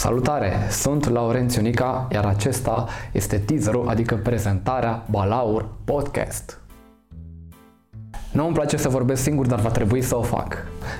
Salutare! 0.00 0.52
Sunt 0.70 1.08
Laurențiu 1.08 1.62
Nica, 1.62 2.08
iar 2.12 2.24
acesta 2.24 2.86
este 3.12 3.38
teaserul, 3.38 3.88
adică 3.88 4.16
prezentarea 4.16 5.06
Balaur 5.10 5.68
Podcast. 5.84 6.60
Nu 8.32 8.44
îmi 8.44 8.54
place 8.54 8.76
să 8.76 8.88
vorbesc 8.88 9.22
singur, 9.22 9.46
dar 9.46 9.60
va 9.60 9.68
trebui 9.68 10.02
să 10.02 10.16
o 10.16 10.22
fac. 10.22 10.56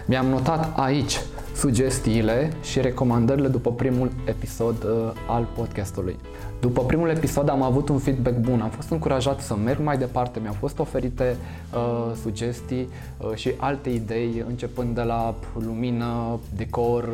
Mi-am 0.07 0.27
notat 0.27 0.79
aici 0.79 1.21
sugestiile 1.61 2.53
și 2.63 2.81
recomandările 2.81 3.49
după 3.49 3.73
primul 3.73 4.11
episod 4.25 4.85
uh, 4.85 5.13
al 5.29 5.47
podcastului. 5.55 6.17
După 6.61 6.83
primul 6.83 7.09
episod 7.09 7.49
am 7.49 7.63
avut 7.63 7.89
un 7.89 7.99
feedback 7.99 8.37
bun, 8.37 8.61
am 8.61 8.71
fost 8.71 8.91
încurajat 8.91 9.41
să 9.41 9.57
merg 9.57 9.81
mai 9.81 9.99
departe, 9.99 10.41
mi-au 10.41 10.53
fost 10.53 10.79
oferite 10.79 11.37
uh, 11.75 12.13
sugestii 12.23 12.89
uh, 13.19 13.35
și 13.35 13.53
alte 13.57 13.91
idei, 13.91 14.45
începând 14.49 14.95
de 14.95 15.03
la 15.03 15.35
lumină, 15.67 16.39
decor, 16.57 17.09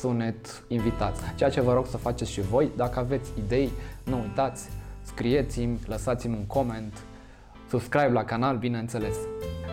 sunet, 0.00 0.62
invitați. 0.68 1.20
Ceea 1.36 1.50
ce 1.50 1.60
vă 1.60 1.72
rog 1.72 1.86
să 1.86 1.96
faceți 1.96 2.30
și 2.30 2.40
voi, 2.40 2.70
dacă 2.76 2.98
aveți 2.98 3.30
idei, 3.46 3.70
nu 4.04 4.20
uitați, 4.20 4.68
scrieți-mi, 5.02 5.78
lăsați-mi 5.86 6.34
un 6.34 6.44
coment, 6.46 6.92
subscribe 7.68 8.12
la 8.12 8.24
canal, 8.24 8.56
bineînțeles. 8.56 9.14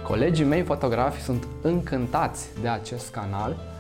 Colegii 0.08 0.46
mei 0.46 0.62
fotografi 0.62 1.22
sunt 1.22 1.48
încântați 1.62 2.48
de 2.62 2.68
acest 2.68 3.12
canal 3.12 3.76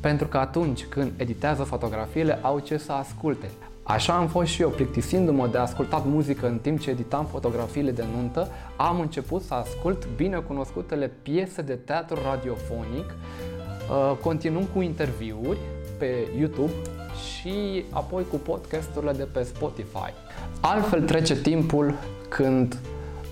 pentru 0.00 0.26
că 0.26 0.38
atunci 0.38 0.84
când 0.84 1.12
editează 1.16 1.62
fotografiile 1.62 2.38
au 2.42 2.58
ce 2.58 2.76
să 2.76 2.92
asculte. 2.92 3.50
Așa 3.82 4.12
am 4.12 4.26
fost 4.26 4.48
și 4.48 4.62
eu, 4.62 4.68
plictisindu-mă 4.68 5.46
de 5.46 5.58
ascultat 5.58 6.06
muzică 6.06 6.46
în 6.46 6.58
timp 6.58 6.80
ce 6.80 6.90
editam 6.90 7.24
fotografiile 7.24 7.90
de 7.90 8.04
nuntă, 8.14 8.48
am 8.76 9.00
început 9.00 9.42
să 9.42 9.54
ascult 9.54 10.08
binecunoscutele 10.16 11.10
piese 11.22 11.62
de 11.62 11.74
teatru 11.74 12.18
radiofonic, 12.24 13.04
uh, 13.04 14.16
continuând 14.22 14.66
cu 14.74 14.80
interviuri 14.80 15.58
pe 15.98 16.28
YouTube 16.38 16.72
și 17.14 17.84
apoi 17.90 18.24
cu 18.30 18.36
podcasturile 18.36 19.12
de 19.12 19.28
pe 19.32 19.42
Spotify. 19.42 20.12
Altfel 20.60 21.02
trece 21.02 21.36
timpul 21.40 21.94
când 22.28 22.78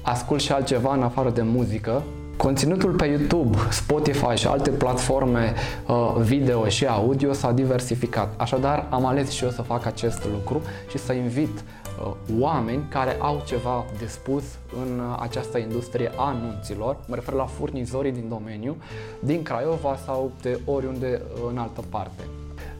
ascult 0.03 0.41
și 0.41 0.53
altceva 0.53 0.95
în 0.95 1.03
afară 1.03 1.31
de 1.31 1.43
muzică, 1.43 2.03
Conținutul 2.37 2.93
pe 2.93 3.07
YouTube, 3.07 3.59
Spotify 3.71 4.35
și 4.35 4.47
alte 4.47 4.71
platforme 4.71 5.55
uh, 5.87 6.15
video 6.21 6.69
și 6.69 6.87
audio 6.87 7.33
s-a 7.33 7.53
diversificat. 7.53 8.35
Așadar, 8.37 8.87
am 8.91 9.05
ales 9.07 9.31
și 9.31 9.45
eu 9.45 9.51
să 9.51 9.63
fac 9.63 9.87
acest 9.87 10.27
lucru 10.33 10.62
și 10.91 10.99
să 10.99 11.12
invit 11.12 11.65
uh, 12.05 12.12
oameni 12.41 12.87
care 12.89 13.17
au 13.19 13.43
ceva 13.47 13.85
de 13.99 14.07
spus 14.07 14.43
în 14.85 14.99
uh, 14.99 15.17
această 15.21 15.59
industrie 15.59 16.11
a 16.17 16.23
anunților, 16.23 16.97
mă 17.07 17.15
refer 17.15 17.35
la 17.35 17.47
furnizorii 17.47 18.12
din 18.12 18.29
domeniu, 18.29 18.77
din 19.21 19.43
Craiova 19.43 19.99
sau 20.05 20.33
de 20.43 20.61
oriunde 20.65 21.23
în 21.51 21.59
altă 21.59 21.83
parte. 21.89 22.23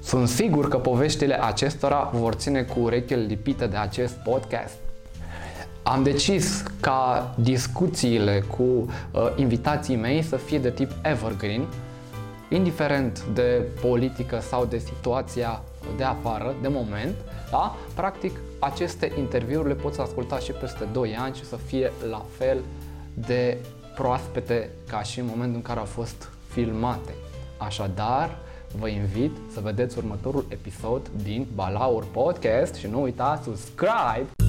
Sunt 0.03 0.29
sigur 0.29 0.69
că 0.69 0.77
poveștile 0.77 1.45
acestora 1.45 2.11
vor 2.13 2.35
ține 2.35 2.63
cu 2.63 2.81
urechile 2.81 3.21
lipite 3.21 3.67
de 3.67 3.77
acest 3.77 4.15
podcast. 4.15 4.84
Am 5.87 6.03
decis 6.03 6.63
ca 6.81 7.35
discuțiile 7.39 8.41
cu 8.41 8.63
uh, 8.63 8.87
invitații 9.37 9.97
mei 9.97 10.23
să 10.23 10.37
fie 10.37 10.59
de 10.59 10.71
tip 10.71 10.91
evergreen, 11.03 11.67
indiferent 12.49 13.25
de 13.25 13.63
politică 13.81 14.41
sau 14.41 14.65
de 14.65 14.79
situația 14.79 15.63
de 15.97 16.05
afară, 16.05 16.55
de 16.63 16.69
moment, 16.69 17.15
da? 17.51 17.77
Practic, 17.95 18.41
aceste 18.59 19.13
interviuri 19.19 19.69
le 19.69 19.75
poți 19.75 20.01
asculta 20.01 20.39
și 20.39 20.53
peste 20.53 20.89
2 20.93 21.17
ani 21.17 21.35
și 21.35 21.45
să 21.45 21.57
fie 21.57 21.93
la 22.11 22.25
fel 22.37 22.59
de 23.15 23.59
proaspete 23.95 24.70
ca 24.89 25.03
și 25.03 25.19
în 25.20 25.27
momentul 25.27 25.57
în 25.57 25.63
care 25.63 25.79
au 25.79 25.85
fost 25.85 26.29
filmate. 26.48 27.14
Așadar, 27.57 28.39
vă 28.79 28.89
invit 28.89 29.37
să 29.53 29.61
vedeți 29.63 29.98
următorul 29.98 30.45
episod 30.48 31.11
din 31.23 31.47
Balaur 31.55 32.05
Podcast 32.13 32.75
și 32.75 32.87
nu 32.87 33.03
uitați 33.03 33.45
subscribe! 33.45 34.44